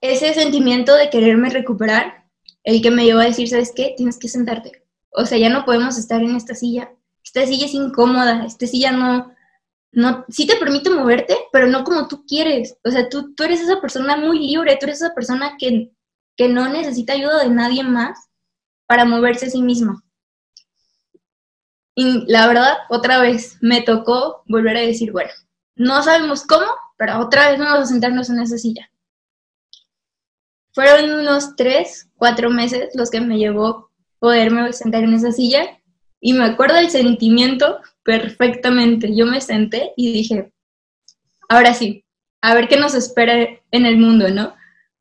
[0.01, 2.25] ese sentimiento de quererme recuperar,
[2.63, 3.93] el que me llevó a decir, ¿sabes qué?
[3.95, 4.83] Tienes que sentarte.
[5.11, 6.91] O sea, ya no podemos estar en esta silla
[7.23, 9.33] esta silla es incómoda, esta silla no,
[9.91, 12.77] no, sí te permite moverte, pero no como tú quieres.
[12.83, 15.91] O sea, tú, tú eres esa persona muy libre, tú eres esa persona que,
[16.35, 18.29] que no necesita ayuda de nadie más
[18.85, 20.03] para moverse a sí misma.
[21.95, 25.31] Y la verdad, otra vez me tocó volver a decir, bueno,
[25.75, 26.65] no sabemos cómo,
[26.97, 28.90] pero otra vez vamos a sentarnos en esa silla.
[30.73, 35.79] Fueron unos tres, cuatro meses los que me llevó poderme sentar en esa silla.
[36.19, 39.15] Y me acuerdo del sentimiento perfectamente.
[39.15, 40.53] Yo me senté y dije,
[41.49, 42.05] ahora sí,
[42.41, 43.33] a ver qué nos espera
[43.71, 44.53] en el mundo, ¿no?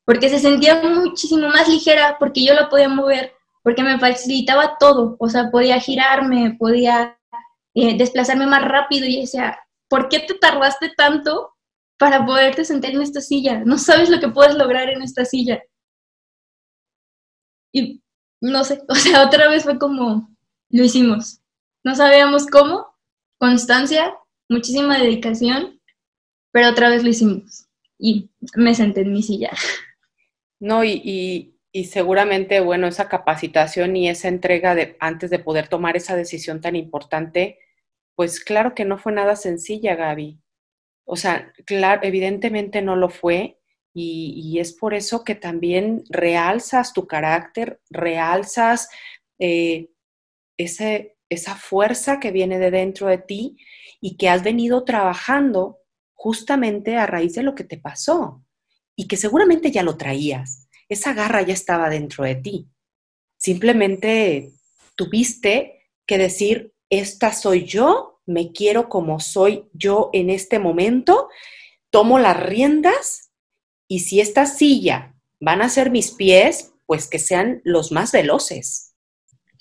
[0.04, 5.16] Porque se sentía muchísimo más ligera, porque yo la podía mover, porque me facilitaba todo,
[5.18, 7.18] o sea, podía girarme, podía
[7.74, 11.54] eh, desplazarme más rápido y decía, ¿por qué te tardaste tanto
[12.01, 13.63] para poderte sentar en esta silla?
[13.63, 15.63] No sabes lo que puedes lograr en esta silla.
[17.73, 18.03] Y
[18.41, 20.35] no sé, o sea, otra vez fue como,
[20.71, 21.43] lo hicimos.
[21.85, 22.87] No sabíamos cómo,
[23.39, 24.15] constancia,
[24.49, 25.79] muchísima dedicación,
[26.53, 27.67] pero otra vez lo hicimos.
[27.99, 29.51] Y me senté en mi silla.
[30.63, 36.17] No, y, y, seguramente, bueno, esa capacitación y esa entrega antes de poder tomar esa
[36.17, 37.59] decisión tan importante,
[38.15, 40.39] pues claro que no fue nada sencilla, Gaby.
[41.12, 43.59] O sea, claro, evidentemente no lo fue,
[43.92, 48.88] y, es por eso que también realzas tu carácter, realzas
[49.40, 49.88] eh,
[50.57, 53.57] esa fuerza que viene de dentro de ti
[54.01, 55.79] y que has venido trabajando
[56.14, 58.44] justamente a raíz de lo que te pasó
[58.94, 60.68] y que seguramente ya lo traías.
[60.88, 62.68] Esa garra ya estaba dentro de ti.
[63.37, 64.53] Simplemente
[64.94, 71.29] tuviste que decir, esta soy yo, me quiero como soy yo en este momento,
[71.90, 73.33] tomo las riendas
[73.88, 78.95] y si esta silla van a ser mis pies, pues que sean los más veloces.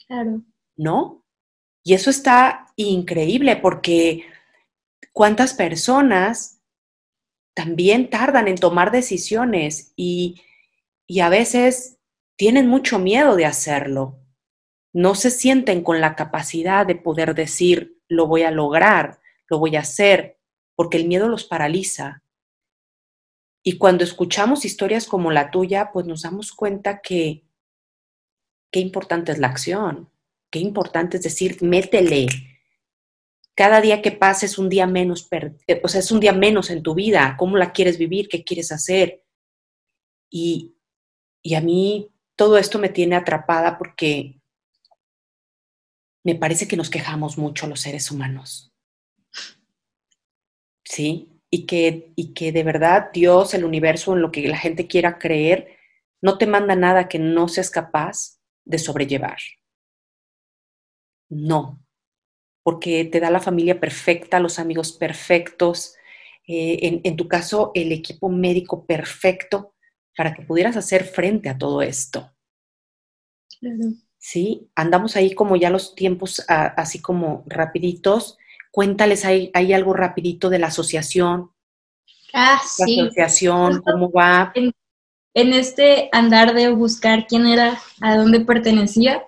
[0.06, 0.44] Claro.
[0.78, 1.26] ¿No?
[1.84, 4.26] Y eso está increíble porque
[5.14, 6.62] cuántas personas
[7.56, 10.42] también tardan en tomar decisiones y,
[11.08, 11.98] y a veces
[12.38, 14.20] tienen mucho miedo de hacerlo.
[14.94, 19.76] No se sienten con la capacidad de poder decir, lo voy a lograr, lo voy
[19.76, 20.38] a hacer,
[20.76, 22.24] porque el miedo los paraliza.
[23.64, 27.44] Y cuando escuchamos historias como la tuya, pues nos damos cuenta que
[28.72, 30.10] qué importante es la acción,
[30.50, 32.28] qué importante es decir, métele.
[33.56, 36.70] Cada día que pasa es un día menos, eh, o sea, es un día menos
[36.70, 37.36] en tu vida.
[37.38, 38.30] ¿Cómo la quieres vivir?
[38.30, 39.24] ¿Qué quieres hacer?
[40.30, 40.76] Y,
[41.42, 44.39] y a mí todo esto me tiene atrapada porque
[46.34, 48.74] me parece que nos quejamos mucho los seres humanos.
[50.84, 51.40] ¿Sí?
[51.50, 55.18] y que, y que de verdad Dios, el universo, en lo que la gente quiera
[55.18, 55.78] creer,
[56.22, 59.38] no te manda nada que no seas capaz de sobrellevar.
[61.30, 61.84] No,
[62.64, 65.96] porque te da la familia perfecta, los amigos perfectos,
[66.48, 69.76] eh, en, tu caso el equipo médico perfecto
[70.16, 72.32] para que pudieras hacer frente a todo esto.
[74.20, 78.38] Sí, andamos ahí como ya los tiempos así como rapiditos
[78.72, 81.52] Cuéntales, ¿hay, hay algo rapidito de la asociación?
[82.34, 82.98] Ah, sí.
[82.98, 84.52] La asociación, ¿cómo va?
[84.54, 84.74] En,
[85.34, 89.24] este andar de buscar quién era, a dónde pertenecía,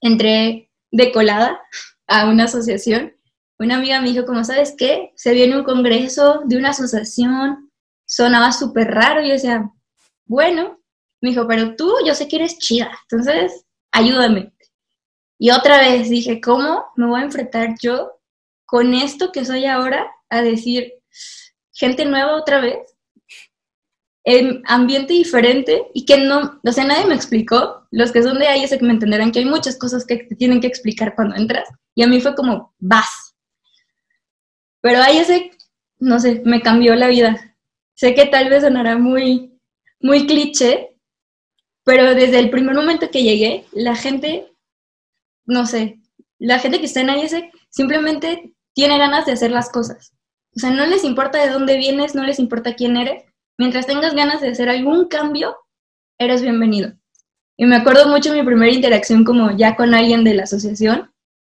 [0.00, 1.60] entré de colada
[2.06, 3.14] a una asociación.
[3.58, 7.70] Una amiga me dijo, como sabes qué, se viene un congreso de una asociación,
[8.06, 9.70] sonaba súper raro, y yo decía,
[10.26, 10.80] bueno,
[11.20, 13.63] me dijo, pero tú, yo sé que eres chida, entonces,
[13.94, 14.52] ayúdame.
[15.38, 18.20] Y otra vez dije, ¿cómo me voy a enfrentar yo
[18.66, 20.94] con esto que soy ahora a decir
[21.72, 22.96] gente nueva otra vez,
[24.24, 28.48] en ambiente diferente y que no, o sea, nadie me explicó, los que son de
[28.48, 31.36] ahí sé que me entenderán que hay muchas cosas que te tienen que explicar cuando
[31.36, 33.36] entras y a mí fue como, vas.
[34.80, 35.22] Pero ahí
[35.98, 37.56] no sé, me cambió la vida.
[37.94, 39.58] Sé que tal vez sonará muy,
[40.00, 40.93] muy cliché,
[41.84, 44.52] pero desde el primer momento que llegué, la gente,
[45.44, 46.00] no sé,
[46.38, 50.12] la gente que está en ese simplemente tiene ganas de hacer las cosas.
[50.56, 53.24] O sea, no les importa de dónde vienes, no les importa quién eres.
[53.58, 55.56] Mientras tengas ganas de hacer algún cambio,
[56.18, 56.92] eres bienvenido.
[57.56, 61.12] Y me acuerdo mucho mi primera interacción como ya con alguien de la asociación,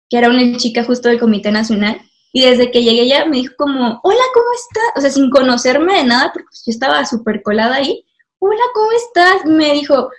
[0.09, 2.01] que era una chica justo del Comité Nacional.
[2.33, 4.91] Y desde que llegué ya me dijo como, hola, ¿cómo estás?
[4.95, 8.05] O sea, sin conocerme de nada, porque yo estaba súper colada ahí.
[8.39, 9.45] Hola, ¿cómo estás?
[9.45, 10.09] Me dijo,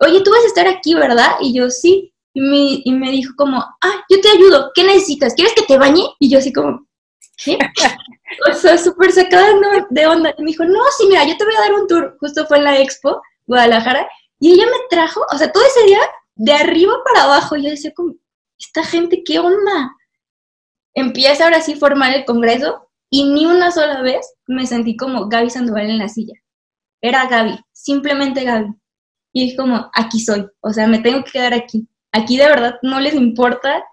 [0.00, 1.36] oye, tú vas a estar aquí, ¿verdad?
[1.40, 5.34] Y yo, sí y me, y me dijo como, ah, yo te ayudo, ¿qué necesitas?
[5.34, 6.04] ¿Quieres que te bañe?
[6.18, 6.86] Y yo así como,
[7.44, 7.58] ¿qué?
[8.50, 9.52] o sea, súper sacada
[9.90, 10.34] de onda.
[10.38, 12.16] Y me dijo, no, sí, mira, yo te voy a dar un tour.
[12.20, 14.08] Justo fue en la expo, Guadalajara,
[14.38, 16.00] y ella me trajo, o sea, todo ese día,
[16.36, 17.56] de arriba para abajo.
[17.56, 18.14] Yo decía como,
[18.58, 19.96] esta gente, ¿qué onda?
[20.94, 25.28] Empieza ahora sí a formar el congreso y ni una sola vez me sentí como
[25.28, 26.34] Gaby Sandoval en la silla.
[27.00, 28.74] Era Gaby, simplemente Gaby.
[29.32, 31.88] Y dije como, aquí soy, o sea, me tengo que quedar aquí.
[32.12, 33.84] Aquí de verdad no les importa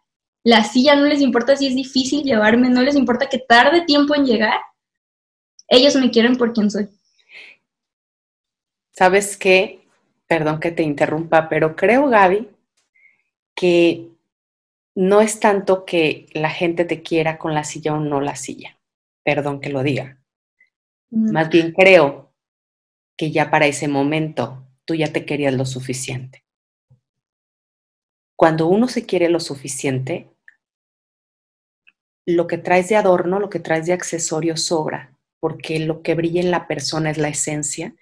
[0.43, 4.15] la silla, no les importa si es difícil llevarme, no les importa que tarde tiempo
[4.15, 4.59] en llegar.
[5.67, 6.89] Ellos me quieren por quien soy.
[8.91, 9.85] ¿Sabes qué?
[10.25, 12.47] Perdón que te interrumpa, pero creo, Gaby,
[13.53, 14.09] que
[14.95, 18.77] no es tanto que la gente te quiera con la silla o no la silla,
[19.23, 20.17] perdón que lo diga.
[21.11, 22.26] Más bien creo
[23.17, 26.45] que ya para ese momento tú ya te querías lo suficiente.
[28.37, 30.29] Cuando uno se quiere lo suficiente,
[32.25, 36.41] lo que traes de adorno, lo que traes de accesorio sobra, porque lo que brilla
[36.41, 37.95] en la persona es la esencia,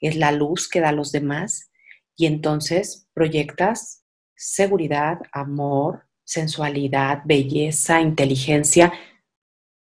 [0.00, 1.70] es la luz que da a los demás,
[2.16, 4.04] y entonces proyectas
[4.36, 8.92] seguridad, amor, sensualidad, belleza, inteligencia,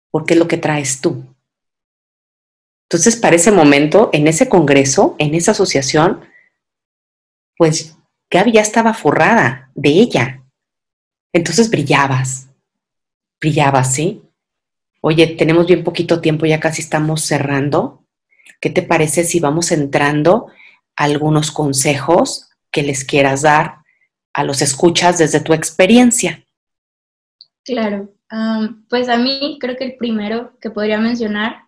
[0.10, 1.36] porque es lo que traes tú.
[2.91, 6.21] Entonces, para ese momento, en ese congreso, en esa asociación,
[7.56, 7.95] pues
[8.32, 10.43] Gaby ya estaba forrada de ella.
[11.32, 12.49] Entonces brillabas,
[13.39, 14.23] brillabas, ¿sí?
[15.02, 18.04] Oye, tenemos bien poquito tiempo, ya casi estamos cerrando.
[18.60, 20.47] ¿Qué te parece si vamos entrando
[20.95, 23.84] a algunos consejos que les quieras dar
[24.34, 26.43] a los escuchas desde tu experiencia?
[27.63, 28.12] Claro,
[28.89, 31.65] pues a mí creo que el primero que podría mencionar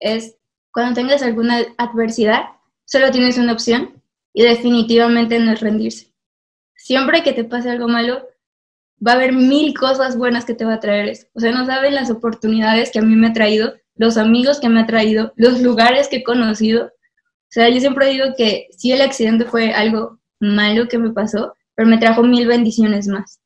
[0.00, 0.36] es
[0.74, 2.46] cuando tengas alguna adversidad,
[2.84, 6.12] solo tienes una opción y definitivamente no es rendirse.
[6.74, 8.26] Siempre que te pase algo malo,
[9.06, 11.28] va a haber mil cosas buenas que te va a traer eso.
[11.32, 14.68] O sea, no saben las oportunidades que a mí me ha traído, los amigos que
[14.68, 16.86] me ha traído, los lugares que he conocido.
[16.86, 21.54] O sea, yo siempre digo que si el accidente fue algo malo que me pasó,
[21.76, 23.38] pero me trajo mil bendiciones más.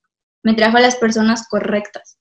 [0.43, 2.19] Me trajo a las personas correctas.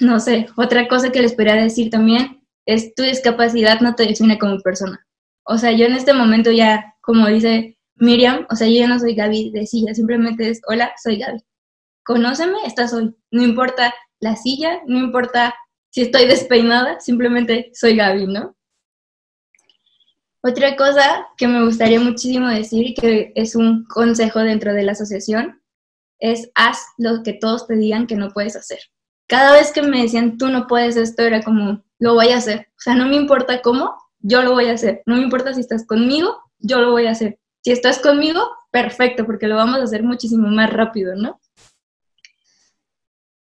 [0.00, 4.38] No sé, otra cosa que les podría decir también es tu discapacidad no te define
[4.38, 5.06] como persona.
[5.44, 8.98] O sea, yo en este momento ya, como dice Miriam, o sea, yo ya no
[8.98, 11.40] soy Gaby de silla, simplemente es, hola, soy Gaby.
[12.04, 13.14] Conóceme, esta soy.
[13.30, 15.54] No importa la silla, no importa
[15.90, 18.56] si estoy despeinada, simplemente soy Gaby, ¿no?
[20.42, 25.62] Otra cosa que me gustaría muchísimo decir, que es un consejo dentro de la asociación,
[26.18, 28.78] es haz lo que todos te digan que no puedes hacer.
[29.26, 32.68] Cada vez que me decían, tú no puedes esto, era como, lo voy a hacer.
[32.70, 35.02] O sea, no me importa cómo, yo lo voy a hacer.
[35.06, 37.38] No me importa si estás conmigo, yo lo voy a hacer.
[37.62, 41.40] Si estás conmigo, perfecto, porque lo vamos a hacer muchísimo más rápido, ¿no?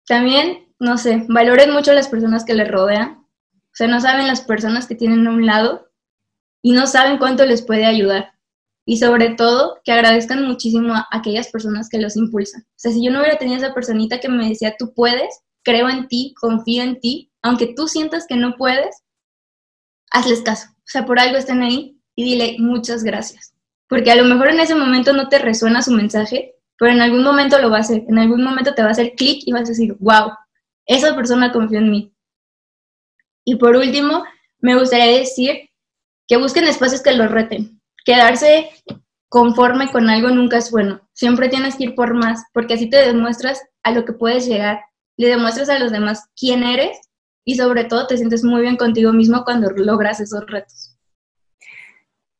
[0.07, 3.27] También, no sé, valoren mucho a las personas que les rodean.
[3.55, 5.91] O sea, no saben las personas que tienen a un lado
[6.63, 8.33] y no saben cuánto les puede ayudar.
[8.85, 12.63] Y sobre todo, que agradezcan muchísimo a aquellas personas que los impulsan.
[12.63, 15.89] O sea, si yo no hubiera tenido esa personita que me decía, tú puedes, creo
[15.89, 19.03] en ti, confío en ti, aunque tú sientas que no puedes,
[20.13, 20.69] hazles caso.
[20.71, 23.53] O sea, por algo estén ahí y dile muchas gracias.
[23.89, 27.25] Porque a lo mejor en ese momento no te resuena su mensaje, pero en algún
[27.25, 28.05] momento lo va a hacer.
[28.09, 30.31] En algún momento te va a hacer clic y vas a decir, wow,
[30.87, 32.15] esa persona confió en mí.
[33.45, 34.23] Y por último,
[34.61, 35.69] me gustaría decir
[36.29, 37.81] que busquen espacios que los reten.
[38.05, 38.71] Quedarse
[39.29, 41.01] conforme con algo nunca es bueno.
[41.13, 44.81] Siempre tienes que ir por más, porque así te demuestras a lo que puedes llegar,
[45.17, 46.99] le demuestras a los demás quién eres
[47.45, 50.97] y sobre todo te sientes muy bien contigo mismo cuando logras esos retos.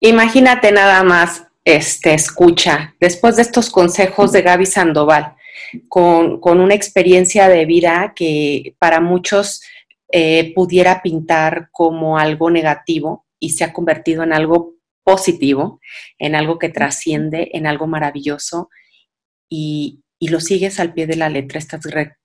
[0.01, 5.35] Imagínate nada más, este, escucha, después de estos consejos de Gaby Sandoval,
[5.89, 9.63] con, una experiencia de vida que para muchos
[10.13, 15.81] eh, pudiera pintar como algo negativo, y se ha convertido en algo positivo,
[16.19, 18.71] en algo que trasciende, en algo maravilloso
[19.49, 21.83] y, lo sigues al pie de la letra, estas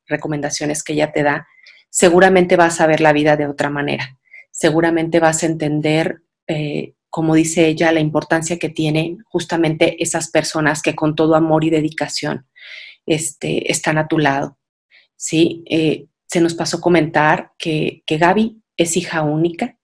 [0.07, 1.47] recomendaciones que ella te da,
[1.89, 4.17] seguramente vas a ver la vida de otra manera,
[4.51, 10.81] seguramente vas a entender, eh, como dice ella, la importancia que tienen justamente esas personas
[10.81, 12.47] que con todo amor y dedicación
[13.05, 14.57] este, están a tu lado.
[15.17, 15.63] ¿sí?
[15.69, 19.77] Eh, se nos pasó comentar que, que Gaby es hija única,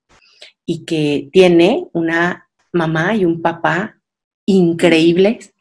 [0.67, 3.99] y que tiene una mamá y un papá
[4.45, 5.53] increíbles,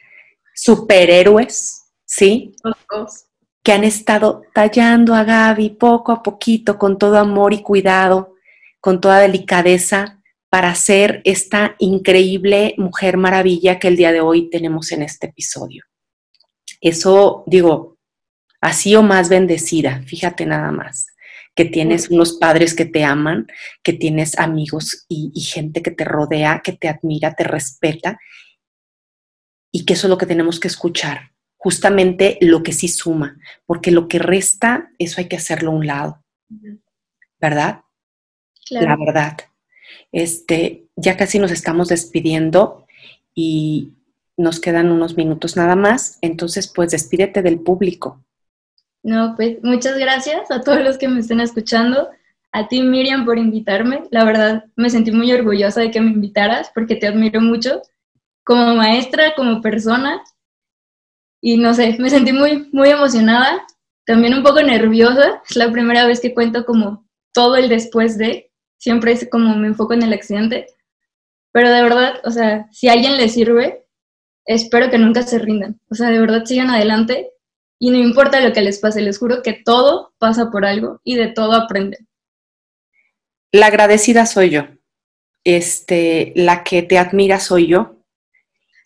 [0.54, 1.85] superhéroes,
[2.16, 2.54] ¿sí?
[3.62, 8.34] Que han estado tallando a Gaby poco a poquito, con todo amor y cuidado,
[8.80, 14.92] con toda delicadeza, para ser esta increíble mujer maravilla que el día de hoy tenemos
[14.92, 15.84] en este episodio.
[16.80, 17.98] Eso, digo,
[18.60, 21.08] así o más bendecida, fíjate nada más
[21.56, 23.46] que tienes unos padres que te aman,
[23.82, 28.20] que tienes amigos y, gente que te rodea, que te admira, te respeta,
[29.72, 31.32] y que eso es lo que tenemos que escuchar,
[31.66, 35.84] justamente lo que sí suma, porque lo que resta, eso hay que hacerlo a un
[35.84, 36.22] lado,
[37.40, 37.80] ¿verdad?
[38.70, 39.36] La verdad.
[40.12, 42.86] Este, ya casi nos estamos despidiendo
[43.34, 43.94] y
[44.36, 48.24] nos quedan unos minutos nada más, entonces pues despídete del público.
[49.02, 52.10] No, pues muchas gracias a todos los que me estén escuchando.
[52.52, 54.04] A ti, Miriam, por invitarme.
[54.12, 57.82] La verdad, me sentí muy orgullosa de que me invitaras porque te admiro mucho
[58.44, 60.22] como maestra, como persona.
[61.46, 63.64] Y no sé, me sentí muy, muy emocionada,
[64.04, 68.50] también un poco nerviosa, es la primera vez que cuento como todo el después de,
[68.78, 70.66] siempre es como me enfoco en el accidente,
[71.52, 73.86] pero de verdad, o sea, si a alguien le sirve,
[74.44, 77.30] espero que nunca se rindan, o sea, de verdad sigan adelante
[77.78, 81.14] y no importa lo que les pase, les juro que todo pasa por algo y
[81.14, 82.08] de todo aprenden.
[83.52, 84.62] La agradecida soy yo.
[85.44, 87.95] Este, la que te admira soy yo.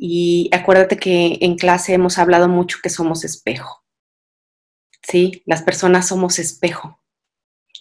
[0.02, 3.84] Y acuérdate que en clase hemos hablado mucho que somos espejo.
[5.02, 7.02] Sí, las personas somos espejo.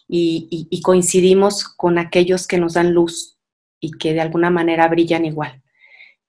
[0.05, 3.39] Y, coincidimos con aquellos que nos dan luz
[3.79, 5.63] y que de alguna manera brillan igual.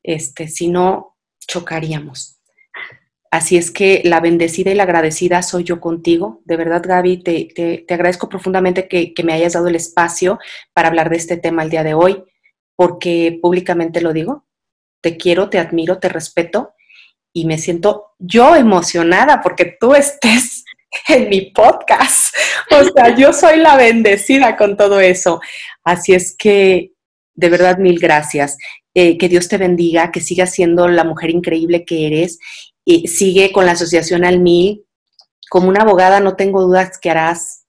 [0.05, 1.17] Este, si no,
[1.49, 2.41] chocaríamos.
[3.33, 6.41] Así es que la bendecida y la agradecida soy yo contigo.
[6.45, 10.39] De verdad, Gaby, te, agradezco profundamente que, me hayas dado el espacio
[10.73, 12.23] para hablar de este tema el día de hoy,
[12.77, 14.47] porque públicamente lo digo.
[15.01, 16.75] Te quiero, te admiro, te respeto
[17.33, 20.65] y me siento yo emocionada porque tú estés
[21.09, 22.35] en mi podcast.
[22.71, 25.41] O sea, yo soy la bendecida con todo eso.
[25.85, 26.93] Así es que,
[27.35, 28.57] de verdad, mil gracias.
[28.93, 32.39] Eh, que Dios te bendiga, que sigas siendo la mujer increíble que eres
[33.07, 34.87] sigue con la asociación al mil.
[35.49, 37.67] Como una abogada no tengo dudas que harás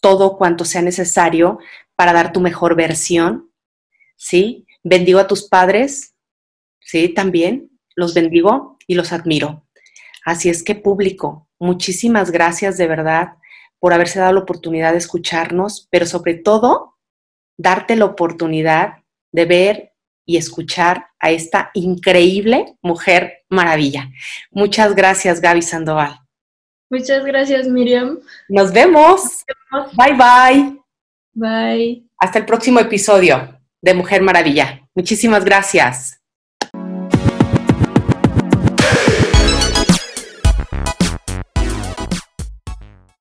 [0.00, 1.58] todo cuanto sea necesario
[1.96, 3.50] para dar tu mejor versión,
[4.16, 4.66] ¿sí?
[4.82, 6.14] Bendigo a tus padres,
[6.80, 7.08] ¿sí?
[7.08, 9.66] También los bendigo y los admiro.
[10.24, 13.34] Así es que público, muchísimas gracias de verdad
[13.80, 16.96] por haberse dado la oportunidad de escucharnos, pero sobre todo,
[17.56, 19.92] darte la oportunidad de ver
[20.24, 24.10] y escuchar a esta increíble mujer maravilla.
[24.50, 26.20] Muchas gracias, Gaby Sandoval.
[26.90, 28.18] Muchas gracias, Miriam.
[28.48, 29.44] Nos vemos.
[29.94, 30.78] Bye, bye.
[31.32, 32.04] Bye.
[32.18, 34.88] Hasta el próximo episodio de Mujer Maravilla.
[34.94, 36.17] Muchísimas gracias.